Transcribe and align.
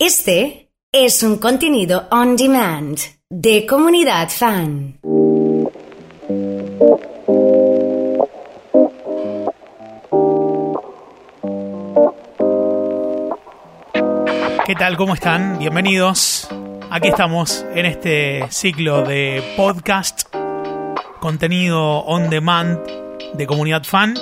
Este 0.00 0.70
es 0.92 1.24
un 1.24 1.38
contenido 1.38 2.06
on 2.12 2.36
demand 2.36 3.00
de 3.30 3.66
comunidad 3.66 4.28
fan. 4.28 5.00
¿Qué 14.64 14.74
tal? 14.76 14.96
¿Cómo 14.96 15.14
están? 15.14 15.58
Bienvenidos. 15.58 16.46
Aquí 16.90 17.08
estamos 17.08 17.66
en 17.74 17.84
este 17.84 18.46
ciclo 18.50 19.02
de 19.02 19.42
podcast, 19.56 20.32
contenido 21.18 22.04
on 22.04 22.30
demand 22.30 22.78
de 23.34 23.46
comunidad 23.48 23.82
fan. 23.82 24.14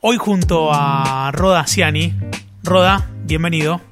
Hoy 0.00 0.16
junto 0.16 0.70
a 0.72 1.32
Roda 1.32 1.66
Ciani. 1.66 2.14
Roda, 2.62 3.10
bienvenido. 3.24 3.82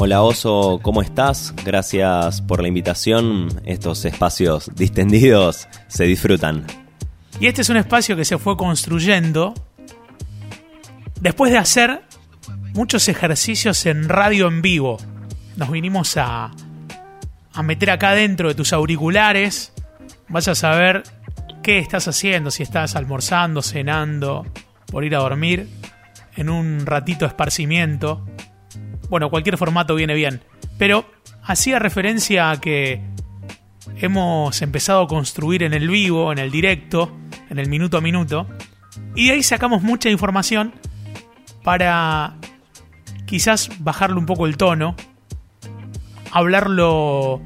Hola 0.00 0.22
Oso, 0.22 0.78
¿cómo 0.80 1.02
estás? 1.02 1.52
Gracias 1.64 2.40
por 2.40 2.62
la 2.62 2.68
invitación. 2.68 3.48
Estos 3.64 4.04
espacios 4.04 4.70
distendidos 4.76 5.66
se 5.88 6.04
disfrutan. 6.04 6.64
Y 7.40 7.48
este 7.48 7.62
es 7.62 7.68
un 7.68 7.78
espacio 7.78 8.14
que 8.14 8.24
se 8.24 8.38
fue 8.38 8.56
construyendo 8.56 9.54
después 11.20 11.50
de 11.50 11.58
hacer 11.58 12.02
muchos 12.74 13.08
ejercicios 13.08 13.86
en 13.86 14.08
radio 14.08 14.46
en 14.46 14.62
vivo. 14.62 14.98
Nos 15.56 15.68
vinimos 15.68 16.16
a, 16.16 16.52
a 17.52 17.62
meter 17.64 17.90
acá 17.90 18.12
dentro 18.12 18.46
de 18.46 18.54
tus 18.54 18.72
auriculares. 18.72 19.72
Vas 20.28 20.46
a 20.46 20.54
saber 20.54 21.02
qué 21.60 21.80
estás 21.80 22.06
haciendo, 22.06 22.52
si 22.52 22.62
estás 22.62 22.94
almorzando, 22.94 23.62
cenando, 23.62 24.46
por 24.92 25.04
ir 25.04 25.16
a 25.16 25.18
dormir, 25.18 25.68
en 26.36 26.50
un 26.50 26.86
ratito 26.86 27.24
de 27.24 27.30
esparcimiento 27.30 28.24
bueno, 29.08 29.30
cualquier 29.30 29.56
formato 29.56 29.94
viene 29.94 30.14
bien. 30.14 30.40
Pero 30.78 31.04
hacía 31.42 31.78
referencia 31.78 32.50
a 32.50 32.60
que 32.60 33.00
hemos 33.96 34.60
empezado 34.62 35.02
a 35.02 35.08
construir 35.08 35.62
en 35.62 35.74
el 35.74 35.88
vivo, 35.88 36.32
en 36.32 36.38
el 36.38 36.50
directo, 36.50 37.16
en 37.50 37.58
el 37.58 37.68
minuto 37.68 37.96
a 37.96 38.00
minuto. 38.00 38.46
Y 39.14 39.28
de 39.28 39.34
ahí 39.34 39.42
sacamos 39.42 39.82
mucha 39.82 40.10
información 40.10 40.72
para 41.62 42.36
quizás 43.26 43.70
bajarle 43.80 44.16
un 44.16 44.26
poco 44.26 44.46
el 44.46 44.56
tono, 44.56 44.94
hablarlo 46.30 47.42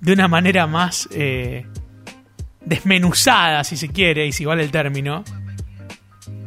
de 0.00 0.12
una 0.12 0.28
manera 0.28 0.66
más 0.66 1.08
eh, 1.12 1.66
desmenuzada, 2.64 3.64
si 3.64 3.76
se 3.76 3.88
quiere, 3.88 4.26
y 4.26 4.32
si 4.32 4.44
vale 4.44 4.62
el 4.62 4.70
término, 4.70 5.24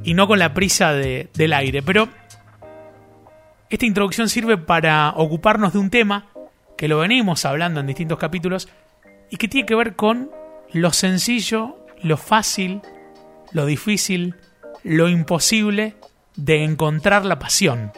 y 0.04 0.14
no 0.14 0.28
con 0.28 0.40
la 0.40 0.54
prisa 0.54 0.94
del 0.94 1.54
aire. 1.54 1.82
Pero 1.82 2.10
esta 3.70 3.86
introducción 3.86 4.30
sirve 4.30 4.58
para 4.58 5.14
ocuparnos 5.16 5.74
de 5.74 5.80
un 5.80 5.90
tema 5.90 6.28
que 6.78 6.88
lo 6.88 7.00
venimos 7.00 7.46
hablando 7.46 7.80
en 7.80 7.88
distintos 7.88 8.18
capítulos 8.18 8.68
y 9.30 9.38
que 9.38 9.48
tiene 9.48 9.68
que 9.68 9.76
ver 9.76 9.96
con 9.96 10.32
lo 10.74 10.92
sencillo, 10.92 11.78
lo 12.02 12.18
fácil, 12.18 12.82
lo 13.52 13.66
difícil, 13.66 14.36
lo 14.84 15.08
imposible 15.08 15.96
de 16.36 16.64
encontrar 16.64 17.26
la 17.26 17.38
pasión. 17.38 17.92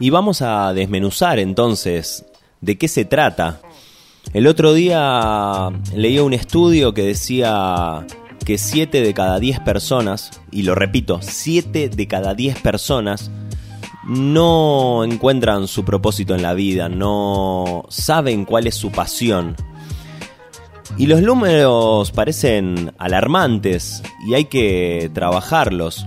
Y 0.00 0.10
vamos 0.10 0.42
a 0.42 0.72
desmenuzar 0.72 1.38
entonces 1.38 2.24
de 2.60 2.76
qué 2.76 2.88
se 2.88 3.04
trata. 3.04 3.60
El 4.32 4.46
otro 4.46 4.72
día 4.72 5.70
leí 5.94 6.18
un 6.18 6.32
estudio 6.32 6.94
que 6.94 7.02
decía 7.02 8.06
que 8.44 8.58
7 8.58 9.02
de 9.02 9.14
cada 9.14 9.38
10 9.38 9.60
personas, 9.60 10.40
y 10.50 10.62
lo 10.62 10.74
repito, 10.74 11.20
7 11.22 11.90
de 11.90 12.08
cada 12.08 12.34
10 12.34 12.60
personas 12.60 13.30
no 14.10 15.04
encuentran 15.04 15.68
su 15.68 15.84
propósito 15.84 16.34
en 16.34 16.42
la 16.42 16.52
vida, 16.52 16.88
no 16.88 17.84
saben 17.88 18.44
cuál 18.44 18.66
es 18.66 18.74
su 18.74 18.90
pasión. 18.90 19.54
Y 20.98 21.06
los 21.06 21.22
números 21.22 22.10
parecen 22.10 22.92
alarmantes 22.98 24.02
y 24.26 24.34
hay 24.34 24.46
que 24.46 25.12
trabajarlos. 25.14 26.06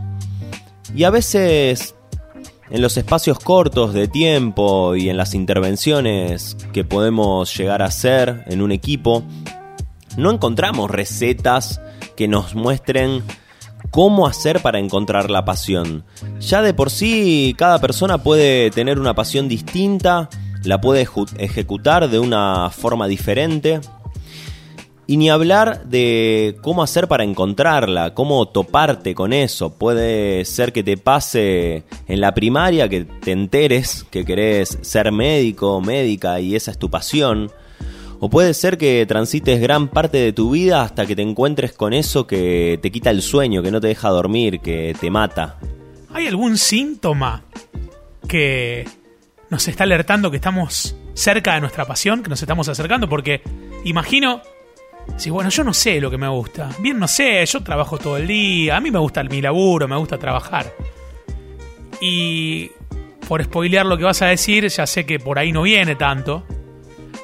Y 0.94 1.06
a 1.06 1.12
veces 1.12 1.96
en 2.69 2.81
los 2.81 2.97
espacios 2.97 3.40
cortos 3.40 3.94
de 3.94 4.09
tiempo 4.09 4.97
y 4.97 5.09
en 5.09 5.16
las 5.16 5.34
intervenciones 5.34 6.58
que 6.74 6.84
podemos 6.84 7.56
llegar 7.58 7.81
a 7.81 7.86
hacer 7.86 8.44
en 8.47 8.62
un 8.62 8.74
equipo, 8.74 9.24
no 10.18 10.30
encontramos 10.30 10.92
recetas 10.92 11.80
que 12.18 12.28
nos 12.28 12.53
muestren 12.53 13.24
cómo 13.92 14.28
hacer 14.28 14.62
para 14.62 14.80
encontrar 14.80 15.30
la 15.30 15.46
pasión. 15.46 16.04
Ya 16.40 16.62
de 16.62 16.74
por 16.74 16.90
sí, 16.90 17.56
cada 17.58 17.80
persona 17.80 18.24
puede 18.24 18.72
tener 18.72 19.00
una 19.00 19.14
pasión 19.14 19.48
distinta, 19.48 20.30
la 20.64 20.82
puede 20.82 21.08
ejecutar 21.38 22.10
de 22.10 22.20
una 22.20 22.70
forma 22.70 23.08
diferente. 23.08 23.82
Y 25.06 25.18
ni 25.18 25.30
hablar 25.30 25.84
de 25.86 26.58
cómo 26.62 26.82
hacer 26.82 27.10
para 27.10 27.26
encontrarla, 27.26 28.14
cómo 28.14 28.48
toparte 28.48 29.14
con 29.14 29.34
eso. 29.34 29.74
Puede 29.74 30.46
ser 30.46 30.72
que 30.72 30.82
te 30.82 30.96
pase 30.96 31.84
en 32.08 32.22
la 32.22 32.34
primaria, 32.34 32.88
que 32.88 33.04
te 33.04 33.32
enteres 33.32 34.06
que 34.10 34.24
querés 34.24 34.78
ser 34.82 35.12
médico, 35.12 35.82
médica 35.82 36.40
y 36.40 36.56
esa 36.56 36.72
es 36.72 36.80
tu 36.80 36.90
pasión. 36.90 37.52
O 38.26 38.30
puede 38.30 38.54
ser 38.54 38.78
que 38.78 39.06
transites 39.06 39.60
gran 39.60 39.90
parte 39.90 40.18
de 40.18 40.32
tu 40.32 40.52
vida 40.52 40.82
hasta 40.82 41.06
que 41.06 41.14
te 41.14 41.22
encuentres 41.22 41.74
con 41.74 41.92
eso 41.92 42.26
que 42.26 42.80
te 42.82 42.90
quita 42.90 43.10
el 43.10 43.22
sueño, 43.22 43.62
que 43.62 43.70
no 43.70 43.82
te 43.82 43.88
deja 43.88 44.08
dormir, 44.08 44.62
que 44.62 44.96
te 44.98 45.12
mata. 45.12 45.60
¿Hay 46.14 46.28
algún 46.28 46.58
síntoma 46.58 47.44
que 48.26 48.88
nos 49.50 49.68
está 49.68 49.84
alertando 49.84 50.32
que 50.32 50.38
estamos 50.38 50.96
cerca 51.14 51.56
de 51.56 51.60
nuestra 51.60 51.84
pasión, 51.84 52.24
que 52.24 52.30
nos 52.30 52.42
estamos 52.42 52.70
acercando? 52.70 53.10
Porque 53.10 53.42
imagino, 53.84 54.42
si 55.18 55.30
bueno, 55.30 55.50
yo 55.50 55.66
no 55.66 55.74
sé 55.74 56.00
lo 56.00 56.10
que 56.10 56.18
me 56.18 56.30
gusta. 56.30 56.70
Bien, 56.80 56.98
no 56.98 57.10
sé, 57.10 57.46
yo 57.46 57.62
trabajo 57.62 57.98
todo 57.98 58.16
el 58.16 58.26
día, 58.26 58.78
a 58.78 58.80
mí 58.80 58.90
me 58.90 59.00
gusta 59.00 59.22
mi 59.26 59.42
laburo, 59.42 59.86
me 59.90 59.98
gusta 59.98 60.18
trabajar. 60.18 60.74
Y 62.00 62.72
por 63.28 63.44
spoilear 63.44 63.86
lo 63.86 63.98
que 63.98 64.06
vas 64.06 64.22
a 64.22 64.28
decir, 64.28 64.66
ya 64.70 64.88
sé 64.88 65.06
que 65.06 65.20
por 65.20 65.38
ahí 65.40 65.52
no 65.52 65.64
viene 65.64 65.98
tanto. 65.98 66.46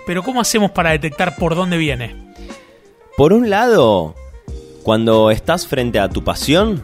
Pero 0.09 0.23
¿cómo 0.23 0.41
hacemos 0.41 0.71
para 0.71 0.89
detectar 0.89 1.35
por 1.35 1.53
dónde 1.53 1.77
viene? 1.77 2.15
Por 3.15 3.31
un 3.31 3.51
lado, 3.51 4.15
cuando 4.81 5.29
estás 5.29 5.67
frente 5.67 5.99
a 5.99 6.09
tu 6.09 6.23
pasión, 6.23 6.83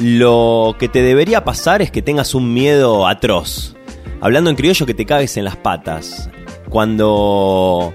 lo 0.00 0.74
que 0.76 0.88
te 0.88 1.02
debería 1.02 1.44
pasar 1.44 1.80
es 1.80 1.92
que 1.92 2.02
tengas 2.02 2.34
un 2.34 2.52
miedo 2.52 3.06
atroz. 3.06 3.76
Hablando 4.20 4.50
en 4.50 4.56
criollo, 4.56 4.84
que 4.84 4.94
te 4.94 5.06
cagues 5.06 5.36
en 5.36 5.44
las 5.44 5.54
patas. 5.54 6.28
Cuando 6.68 7.94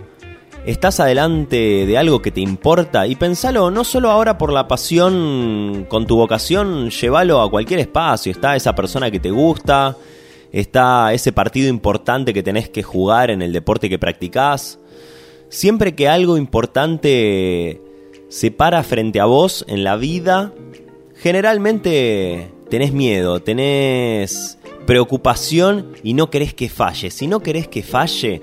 estás 0.66 1.02
adelante 1.02 1.86
de 1.86 1.98
algo 1.98 2.22
que 2.22 2.32
te 2.32 2.40
importa 2.40 3.08
y 3.08 3.18
pensalo 3.18 3.72
no 3.72 3.84
solo 3.84 4.10
ahora 4.10 4.38
por 4.38 4.54
la 4.54 4.70
pasión 4.70 5.86
con 5.90 6.08
tu 6.08 6.16
vocación, 6.16 6.92
llévalo 6.92 7.42
a 7.42 7.52
cualquier 7.52 7.82
espacio, 7.82 8.32
está 8.32 8.56
esa 8.56 8.74
persona 8.74 9.12
que 9.12 9.20
te 9.20 9.32
gusta, 9.32 9.98
está 10.52 11.14
ese 11.14 11.32
partido 11.32 11.70
importante 11.70 12.34
que 12.34 12.44
tenés 12.44 12.70
que 12.70 12.84
jugar 12.84 13.32
en 13.32 13.42
el 13.42 13.54
deporte 13.54 13.90
que 13.90 14.00
practicás. 14.00 14.80
Siempre 15.50 15.96
que 15.96 16.08
algo 16.08 16.38
importante 16.38 17.82
se 18.30 18.52
para 18.52 18.84
frente 18.84 19.20
a 19.20 19.26
vos 19.26 19.66
en 19.68 19.84
la 19.84 19.96
vida, 19.96 20.54
generalmente 21.16 22.52
tenés 22.70 22.94
miedo, 22.94 23.40
tenés 23.42 24.58
preocupación 24.86 25.94
y 26.04 26.14
no 26.14 26.30
querés 26.30 26.54
que 26.54 26.70
falle. 26.70 27.12
Si 27.12 27.28
no 27.28 27.42
querés 27.42 27.68
que 27.68 27.84
falle, 27.84 28.42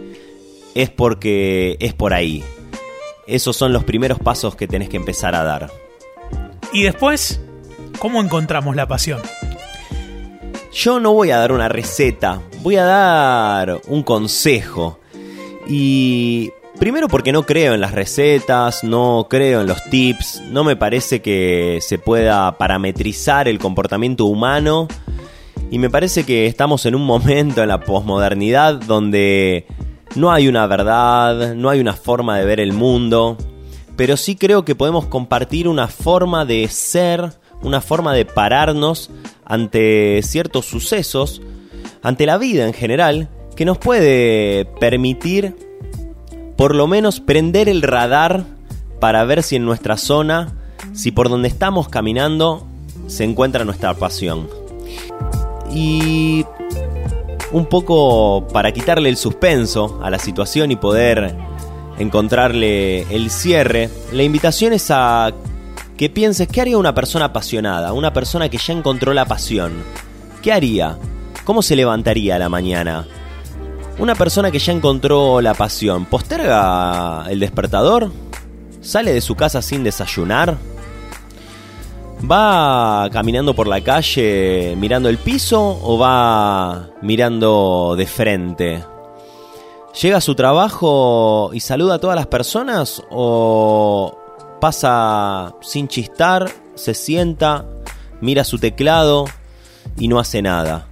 es 0.75 0.91
porque 0.91 1.77
es 1.81 1.95
por 1.95 2.13
ahí. 2.13 2.45
Esos 3.27 3.57
son 3.57 3.73
los 3.73 3.85
primeros 3.85 4.19
pasos 4.19 4.55
que 4.55 4.69
tenés 4.69 4.89
que 4.89 4.97
empezar 4.97 5.35
a 5.35 5.43
dar. 5.43 5.71
Y 6.73 6.83
después, 6.83 7.41
¿cómo 7.99 8.21
encontramos 8.21 8.77
la 8.77 8.87
pasión? 8.87 9.21
Yo 10.77 11.01
no 11.01 11.15
voy 11.15 11.31
a 11.31 11.39
dar 11.39 11.53
una 11.53 11.71
receta, 11.71 12.43
voy 12.63 12.77
a 12.77 12.85
dar 12.85 13.81
un 13.89 14.03
consejo. 14.03 15.01
Y 15.67 16.51
primero 16.79 17.09
porque 17.09 17.33
no 17.33 17.45
creo 17.45 17.73
en 17.73 17.81
las 17.81 17.93
recetas, 17.93 18.85
no 18.85 19.27
creo 19.31 19.63
en 19.63 19.69
los 19.69 19.83
tips, 19.85 20.43
no 20.51 20.65
me 20.65 20.77
parece 20.77 21.23
que 21.23 21.79
se 21.81 21.99
pueda 21.99 22.59
parametrizar 22.59 23.49
el 23.49 23.59
comportamiento 23.59 24.27
humano. 24.27 24.87
Y 25.71 25.79
me 25.79 25.89
parece 25.89 26.25
que 26.25 26.45
estamos 26.45 26.85
en 26.85 26.95
un 26.95 27.07
momento 27.07 27.63
en 27.63 27.69
la 27.69 27.81
posmodernidad 27.81 28.75
donde 28.75 29.65
no 30.15 30.31
hay 30.31 30.47
una 30.47 30.67
verdad, 30.67 31.55
no 31.55 31.71
hay 31.71 31.81
una 31.81 31.95
forma 31.95 32.39
de 32.39 32.45
ver 32.45 32.61
el 32.61 32.75
mundo, 32.75 33.39
pero 33.97 34.19
sí 34.19 34.37
creo 34.37 34.67
que 34.67 34.75
podemos 34.75 35.07
compartir 35.07 35.69
una 35.69 35.89
forma 35.89 36.45
de 36.45 36.69
ser, 36.69 37.33
una 37.67 37.81
forma 37.81 38.15
de 38.15 38.25
pararnos 38.25 39.11
ante 39.45 40.21
ciertos 40.23 40.67
sucesos, 40.67 41.43
ante 42.03 42.27
la 42.27 42.39
vida 42.39 42.67
en 42.67 42.73
general, 42.73 43.29
que 43.57 43.65
nos 43.65 43.79
puede 43.79 44.67
permitir 44.79 45.57
por 46.57 46.75
lo 46.75 46.87
menos 46.87 47.21
prender 47.21 47.69
el 47.69 47.83
radar 47.83 48.45
para 49.01 49.25
ver 49.25 49.43
si 49.43 49.57
en 49.57 49.65
nuestra 49.65 49.97
zona, 49.97 50.55
si 50.95 51.11
por 51.11 51.29
donde 51.29 51.49
estamos 51.49 51.89
caminando, 51.89 52.67
se 53.09 53.25
encuentra 53.25 53.65
nuestra 53.65 53.95
pasión. 53.95 54.49
Y 55.75 56.45
un 57.53 57.67
poco 57.67 58.47
para 58.53 58.73
quitarle 58.73 59.09
el 59.09 59.17
suspenso 59.17 59.99
a 60.03 60.11
la 60.11 60.19
situación 60.19 60.71
y 60.71 60.77
poder 60.77 61.35
encontrarle 61.99 63.03
el 63.15 63.31
cierre, 63.31 63.91
la 64.13 64.23
invitación 64.23 64.73
es 64.73 64.91
a 64.91 65.33
que 65.97 66.11
pienses 66.11 66.49
qué 66.49 66.61
haría 66.61 66.79
una 66.79 66.95
persona 66.95 67.27
apasionada, 67.27 67.93
una 67.93 68.13
persona 68.13 68.49
que 68.49 68.59
ya 68.59 68.73
encontró 68.73 69.15
la 69.15 69.25
pasión. 69.25 69.73
¿Qué 70.43 70.53
haría? 70.53 70.99
¿Cómo 71.45 71.63
se 71.63 71.77
levantaría 71.77 72.37
a 72.37 72.39
la 72.39 72.49
mañana? 72.49 73.07
Una 73.99 74.15
persona 74.15 74.51
que 74.51 74.59
ya 74.59 74.73
encontró 74.73 75.41
la 75.41 75.55
pasión, 75.55 76.05
¿posterga 76.05 77.25
el 77.31 77.41
despertador? 77.41 78.11
¿Sale 78.83 79.13
de 79.13 79.23
su 79.23 79.35
casa 79.35 79.63
sin 79.63 79.83
desayunar? 79.85 80.59
¿Va 82.31 83.09
caminando 83.11 83.55
por 83.55 83.67
la 83.67 83.81
calle 83.83 84.75
mirando 84.77 85.09
el 85.09 85.19
piso 85.19 85.81
o 85.83 85.99
va 85.99 86.91
mirando 87.01 87.95
de 87.97 88.07
frente? 88.07 88.85
¿Llega 90.03 90.19
a 90.19 90.21
su 90.21 90.35
trabajo 90.35 91.51
y 91.55 91.61
saluda 91.61 91.95
a 91.95 91.99
todas 91.99 92.17
las 92.17 92.27
personas 92.27 93.03
o 93.11 94.26
pasa 94.61 95.55
sin 95.63 95.89
chistar, 95.89 96.51
se 96.75 96.95
sienta, 96.95 97.67
mira 98.21 98.45
su 98.45 98.59
teclado 98.59 99.27
y 99.99 100.09
no 100.09 100.19
hace 100.19 100.43
nada? 100.43 100.89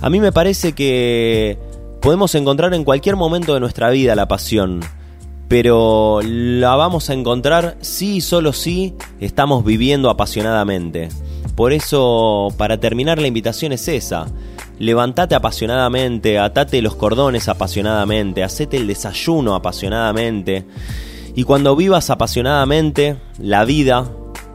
A 0.00 0.10
mí 0.10 0.20
me 0.20 0.32
parece 0.32 0.72
que 0.72 1.58
podemos 2.00 2.34
encontrar 2.34 2.74
en 2.74 2.84
cualquier 2.84 3.16
momento 3.16 3.54
de 3.54 3.60
nuestra 3.60 3.90
vida 3.90 4.14
la 4.14 4.28
pasión 4.28 4.80
pero 5.48 6.20
la 6.22 6.74
vamos 6.74 7.10
a 7.10 7.14
encontrar 7.14 7.76
si 7.80 8.16
y 8.16 8.20
solo 8.20 8.52
si 8.52 8.94
estamos 9.20 9.64
viviendo 9.64 10.10
apasionadamente. 10.10 11.10
Por 11.54 11.72
eso, 11.72 12.48
para 12.56 12.80
terminar, 12.80 13.20
la 13.20 13.28
invitación 13.28 13.72
es 13.72 13.86
esa. 13.86 14.26
Levantate 14.78 15.36
apasionadamente, 15.36 16.38
atate 16.38 16.82
los 16.82 16.96
cordones 16.96 17.48
apasionadamente, 17.48 18.42
hacete 18.42 18.78
el 18.78 18.88
desayuno 18.88 19.54
apasionadamente. 19.54 20.64
Y 21.34 21.44
cuando 21.44 21.74
vivas 21.74 22.10
apasionadamente, 22.10 23.16
la 23.38 23.64
vida 23.64 24.08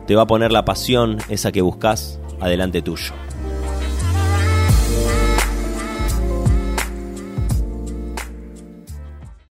te 0.07 0.15
va 0.15 0.23
a 0.23 0.27
poner 0.27 0.51
la 0.51 0.63
pasión, 0.63 1.17
esa 1.27 1.51
que 1.51 1.61
buscas, 1.61 2.19
adelante 2.39 2.81
tuyo. 2.81 3.13